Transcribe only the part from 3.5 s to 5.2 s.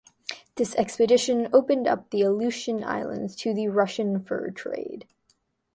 the Russian fur trade.